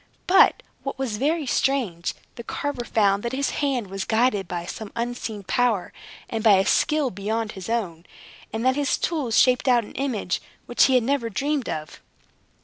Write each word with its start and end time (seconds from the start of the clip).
But 0.25 0.63
(what 0.81 0.97
was 0.97 1.17
very 1.17 1.45
strange) 1.45 2.15
the 2.33 2.41
carver 2.43 2.85
found 2.85 3.21
that 3.21 3.33
his 3.33 3.51
hand 3.61 3.85
was 3.85 4.03
guided 4.03 4.47
by 4.47 4.65
some 4.65 4.91
unseen 4.95 5.43
power, 5.43 5.93
and 6.27 6.43
by 6.43 6.53
a 6.53 6.65
skill 6.65 7.11
beyond 7.11 7.51
his 7.51 7.69
own, 7.69 8.07
and 8.51 8.65
that 8.65 8.75
his 8.75 8.97
tools 8.97 9.37
shaped 9.37 9.67
out 9.67 9.83
an 9.83 9.91
image 9.93 10.41
which 10.65 10.85
he 10.85 10.95
had 10.95 11.03
never 11.03 11.29
dreamed 11.29 11.69
of. 11.69 12.01